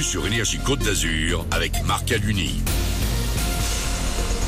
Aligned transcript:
sur 0.00 0.26
Énergie 0.26 0.58
Côte 0.58 0.78
d'Azur 0.80 1.44
avec 1.50 1.84
Marc 1.84 2.12
Aluni. 2.12 2.62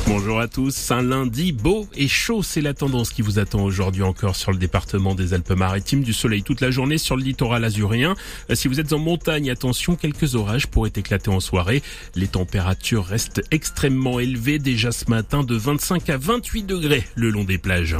Bonjour 0.07 0.39
à 0.39 0.47
tous, 0.47 0.91
un 0.91 1.03
lundi 1.03 1.51
beau 1.51 1.87
et 1.95 2.07
chaud, 2.07 2.41
c'est 2.41 2.61
la 2.61 2.73
tendance 2.73 3.11
qui 3.11 3.21
vous 3.21 3.37
attend 3.37 3.61
aujourd'hui 3.61 4.01
encore 4.01 4.35
sur 4.35 4.51
le 4.51 4.57
département 4.57 5.15
des 5.15 5.33
Alpes-Maritimes, 5.33 6.03
du 6.03 6.13
soleil 6.13 6.41
toute 6.41 6.61
la 6.61 6.71
journée 6.71 6.97
sur 6.97 7.15
le 7.15 7.23
littoral 7.23 7.63
azurien. 7.63 8.15
Si 8.53 8.67
vous 8.67 8.79
êtes 8.79 8.93
en 8.93 8.97
montagne, 8.97 9.51
attention, 9.51 9.95
quelques 9.95 10.35
orages 10.35 10.67
pourraient 10.67 10.93
éclater 10.95 11.29
en 11.29 11.39
soirée. 11.39 11.83
Les 12.15 12.27
températures 12.27 13.05
restent 13.05 13.41
extrêmement 13.51 14.19
élevées 14.19 14.57
déjà 14.57 14.91
ce 14.91 15.09
matin 15.09 15.43
de 15.43 15.55
25 15.55 16.09
à 16.09 16.17
28 16.17 16.63
degrés 16.63 17.03
le 17.15 17.29
long 17.29 17.43
des 17.43 17.57
plages. 17.57 17.97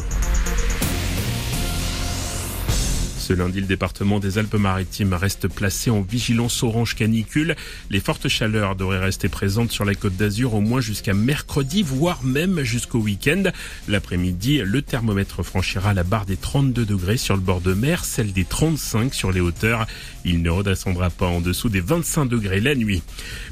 Ce 3.30 3.36
lundi, 3.36 3.61
le 3.61 3.68
département 3.68 4.19
des 4.19 4.39
Alpes-Maritimes 4.39 5.14
reste 5.14 5.47
placé 5.50 5.92
en 5.92 6.01
vigilance 6.01 6.64
orange 6.64 6.96
canicule. 6.96 7.56
Les 7.92 8.00
fortes 8.00 8.28
chaleurs 8.28 8.75
devraient 8.75 8.97
rester 8.97 9.29
présentes 9.29 9.71
sur 9.71 9.86
la 9.86 9.93
côte 9.93 10.15
d'Azur 10.15 10.56
au 10.56 10.61
moins 10.61 10.82
jusqu'à 10.82 11.14
mercredi, 11.14 11.84
voire 11.84 12.23
même 12.23 12.64
jusqu'au 12.64 12.97
week-end. 12.97 13.43
L'après-midi, 13.87 14.64
le 14.65 14.82
thermomètre 14.82 15.43
franchira 15.43 15.93
la 15.93 16.01
barre 16.01 16.25
des 16.25 16.37
32 16.37 16.87
degrés 16.87 17.18
sur 17.18 17.36
le 17.36 17.42
bord 17.42 17.61
de 17.61 17.75
mer, 17.75 18.04
celle 18.04 18.34
des 18.34 18.46
35 18.46 19.14
sur 19.14 19.32
les 19.32 19.42
hauteurs. 19.42 19.86
Il 20.25 20.42
ne 20.42 20.50
redescendra 20.50 21.11
pas 21.11 21.28
en 21.28 21.39
dessous 21.39 21.70
des 21.70 21.82
25 21.82 22.25
degrés 22.25 22.61
la 22.61 22.73
nuit. 22.73 23.04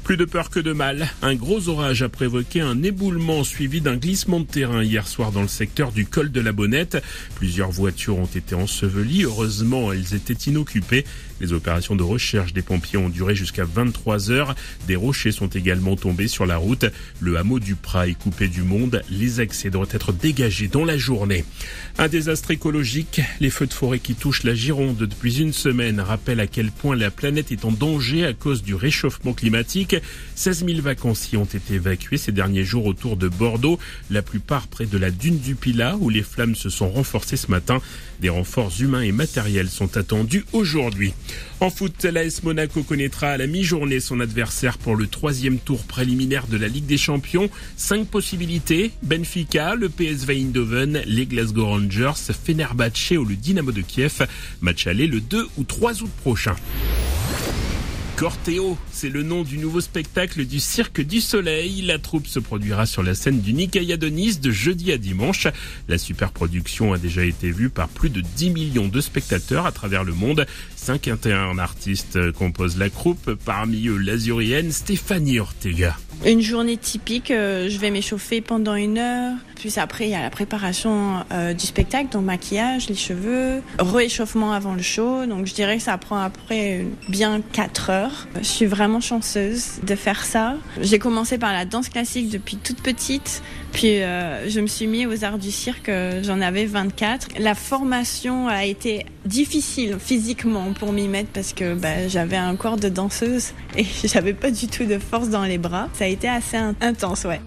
Plus 0.02 0.16
de 0.16 0.24
peur 0.24 0.50
que 0.50 0.58
de 0.58 0.72
mal. 0.72 1.08
Un 1.22 1.36
gros 1.36 1.68
orage 1.68 2.02
a 2.02 2.08
provoqué 2.08 2.60
un 2.60 2.82
éboulement 2.82 3.44
suivi 3.44 3.80
d'un 3.80 3.96
glissement 3.96 4.40
de 4.40 4.46
terrain 4.46 4.82
hier 4.82 5.06
soir 5.06 5.30
dans 5.30 5.42
le 5.42 5.46
secteur 5.48 5.92
du 5.92 6.04
col 6.04 6.32
de 6.32 6.40
la 6.40 6.50
Bonnette. 6.50 7.00
Plusieurs 7.36 7.70
voitures 7.70 8.18
ont 8.18 8.26
été 8.26 8.56
ensevelies. 8.56 9.22
Heureusement, 9.22 9.67
elles 9.92 10.14
étaient 10.14 10.50
inoccupées. 10.50 11.04
Les 11.40 11.52
opérations 11.52 11.94
de 11.94 12.02
recherche 12.02 12.52
des 12.52 12.62
pompiers 12.62 12.98
ont 12.98 13.08
duré 13.08 13.34
jusqu'à 13.34 13.64
23 13.64 14.30
heures. 14.30 14.54
Des 14.86 14.96
rochers 14.96 15.32
sont 15.32 15.46
également 15.48 15.96
tombés 15.96 16.28
sur 16.28 16.46
la 16.46 16.56
route. 16.56 16.86
Le 17.20 17.36
hameau 17.36 17.60
du 17.60 17.74
Prat 17.74 18.08
est 18.08 18.14
coupé 18.14 18.48
du 18.48 18.62
monde. 18.62 19.02
Les 19.10 19.40
accès 19.40 19.70
doivent 19.70 19.88
être 19.92 20.12
dégagés 20.12 20.68
dans 20.68 20.84
la 20.84 20.98
journée. 20.98 21.44
Un 21.98 22.08
désastre 22.08 22.50
écologique. 22.50 23.20
Les 23.40 23.50
feux 23.50 23.66
de 23.66 23.72
forêt 23.72 23.98
qui 23.98 24.14
touchent 24.14 24.44
la 24.44 24.54
Gironde 24.54 24.96
depuis 24.96 25.40
une 25.40 25.52
semaine 25.52 26.00
rappellent 26.00 26.40
à 26.40 26.46
quel 26.46 26.70
point 26.70 26.96
la 26.96 27.10
planète 27.10 27.52
est 27.52 27.64
en 27.64 27.72
danger 27.72 28.24
à 28.24 28.32
cause 28.32 28.62
du 28.62 28.74
réchauffement 28.74 29.32
climatique. 29.32 29.96
16 30.34 30.64
000 30.66 30.80
vacanciers 30.80 31.38
ont 31.38 31.44
été 31.44 31.74
évacués 31.74 32.16
ces 32.16 32.32
derniers 32.32 32.64
jours 32.64 32.86
autour 32.86 33.16
de 33.16 33.28
Bordeaux, 33.28 33.78
la 34.10 34.22
plupart 34.22 34.66
près 34.66 34.86
de 34.86 34.98
la 34.98 35.10
dune 35.10 35.38
du 35.38 35.54
Pilat 35.54 35.96
où 36.00 36.10
les 36.10 36.22
flammes 36.22 36.54
se 36.54 36.70
sont 36.70 36.88
renforcées 36.88 37.36
ce 37.36 37.50
matin. 37.50 37.80
Des 38.20 38.28
renforts 38.28 38.72
humains 38.80 39.02
et 39.02 39.12
matériels 39.12 39.57
sont 39.66 39.96
attendus 39.96 40.44
aujourd'hui. 40.52 41.12
En 41.58 41.70
foot, 41.70 42.04
l'AS 42.04 42.44
Monaco 42.44 42.84
connaîtra 42.84 43.30
à 43.30 43.36
la 43.36 43.48
mi-journée 43.48 43.98
son 43.98 44.20
adversaire 44.20 44.78
pour 44.78 44.94
le 44.94 45.08
troisième 45.08 45.58
tour 45.58 45.82
préliminaire 45.82 46.46
de 46.46 46.56
la 46.56 46.68
Ligue 46.68 46.86
des 46.86 46.98
Champions. 46.98 47.50
Cinq 47.76 48.06
possibilités. 48.06 48.92
Benfica, 49.02 49.74
le 49.74 49.88
PSV 49.88 50.36
Eindhoven, 50.40 51.02
les 51.06 51.26
Glasgow 51.26 51.66
Rangers, 51.66 52.12
Fenerbahce 52.44 53.12
ou 53.18 53.24
le 53.24 53.34
Dynamo 53.34 53.72
de 53.72 53.80
Kiev. 53.80 54.26
Match 54.60 54.86
aller 54.86 55.08
le 55.08 55.20
2 55.20 55.48
ou 55.56 55.64
3 55.64 56.02
août 56.02 56.10
prochain. 56.22 56.54
Corteo, 58.18 58.76
c'est 58.90 59.10
le 59.10 59.22
nom 59.22 59.44
du 59.44 59.58
nouveau 59.58 59.80
spectacle 59.80 60.44
du 60.44 60.58
Cirque 60.58 61.00
du 61.00 61.20
Soleil. 61.20 61.82
La 61.82 62.00
troupe 62.00 62.26
se 62.26 62.40
produira 62.40 62.84
sur 62.84 63.04
la 63.04 63.14
scène 63.14 63.40
du 63.40 63.52
Nicaïa 63.52 63.96
de 63.96 64.08
Nice 64.08 64.40
de 64.40 64.50
jeudi 64.50 64.90
à 64.90 64.98
dimanche. 64.98 65.46
La 65.86 65.98
superproduction 65.98 66.92
a 66.92 66.98
déjà 66.98 67.24
été 67.24 67.52
vue 67.52 67.70
par 67.70 67.88
plus 67.88 68.10
de 68.10 68.20
10 68.20 68.50
millions 68.50 68.88
de 68.88 69.00
spectateurs 69.00 69.66
à 69.66 69.72
travers 69.72 70.02
le 70.02 70.14
monde. 70.14 70.46
51 70.74 71.58
artistes 71.58 72.32
composent 72.32 72.76
la 72.76 72.90
troupe, 72.90 73.34
parmi 73.44 73.86
eux 73.86 73.98
l'azurienne 73.98 74.72
Stéphanie 74.72 75.38
Ortega. 75.38 75.96
Une 76.26 76.40
journée 76.40 76.76
typique, 76.76 77.30
euh, 77.30 77.68
je 77.68 77.78
vais 77.78 77.90
m'échauffer 77.90 78.40
pendant 78.40 78.74
une 78.74 78.98
heure. 78.98 79.34
Puis 79.54 79.74
après, 79.76 80.06
il 80.06 80.10
y 80.10 80.14
a 80.14 80.20
la 80.20 80.30
préparation 80.30 81.24
euh, 81.32 81.52
du 81.52 81.66
spectacle, 81.66 82.10
donc 82.12 82.24
maquillage, 82.24 82.88
les 82.88 82.94
cheveux, 82.94 83.62
rééchauffement 83.78 84.52
avant 84.52 84.74
le 84.74 84.82
show. 84.82 85.26
Donc 85.26 85.46
je 85.46 85.54
dirais 85.54 85.78
que 85.78 85.82
ça 85.82 85.96
prend 85.96 86.18
après 86.18 86.86
bien 87.08 87.40
4 87.52 87.90
heures. 87.90 88.28
Je 88.36 88.46
suis 88.46 88.66
vraiment 88.66 89.00
chanceuse 89.00 89.80
de 89.84 89.94
faire 89.94 90.24
ça. 90.24 90.56
J'ai 90.80 90.98
commencé 90.98 91.38
par 91.38 91.52
la 91.52 91.64
danse 91.64 91.88
classique 91.88 92.30
depuis 92.30 92.56
toute 92.56 92.82
petite. 92.82 93.42
Puis 93.72 94.02
euh, 94.02 94.48
je 94.48 94.60
me 94.60 94.66
suis 94.66 94.86
mis 94.86 95.06
aux 95.06 95.24
arts 95.24 95.38
du 95.38 95.50
cirque, 95.50 95.90
j'en 96.22 96.40
avais 96.40 96.66
24. 96.66 97.28
La 97.38 97.54
formation 97.54 98.48
a 98.48 98.64
été 98.64 99.06
difficile 99.24 99.96
physiquement 100.00 100.72
pour 100.72 100.92
m'y 100.92 101.06
mettre 101.06 101.30
parce 101.30 101.52
que 101.52 101.74
bah, 101.74 102.08
j'avais 102.08 102.36
un 102.36 102.56
corps 102.56 102.76
de 102.76 102.88
danseuse 102.88 103.52
et 103.76 103.84
j'avais 104.04 104.34
pas 104.34 104.50
du 104.50 104.68
tout 104.68 104.84
de 104.84 104.98
force 104.98 105.28
dans 105.28 105.44
les 105.44 105.58
bras. 105.58 105.88
Été 106.08 106.28
assez 106.28 106.56
intense, 106.80 107.24
ouais. 107.24 107.40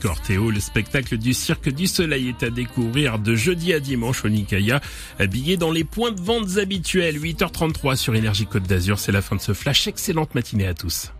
Cortéo, 0.00 0.50
le 0.50 0.60
spectacle 0.60 1.16
du 1.16 1.32
Cirque 1.32 1.70
du 1.70 1.86
Soleil 1.86 2.28
est 2.28 2.42
à 2.42 2.50
découvrir 2.50 3.18
de 3.18 3.34
jeudi 3.34 3.72
à 3.72 3.80
dimanche 3.80 4.24
au 4.26 4.28
Nikaya, 4.28 4.82
habillé 5.18 5.56
dans 5.56 5.72
les 5.72 5.84
points 5.84 6.12
de 6.12 6.20
vente 6.20 6.58
habituels. 6.58 7.18
8h33 7.18 7.96
sur 7.96 8.14
Énergie 8.14 8.46
Côte 8.46 8.64
d'Azur, 8.64 8.98
c'est 8.98 9.12
la 9.12 9.22
fin 9.22 9.36
de 9.36 9.40
ce 9.40 9.54
flash. 9.54 9.88
Excellente 9.88 10.34
matinée 10.34 10.66
à 10.66 10.74
tous. 10.74 11.10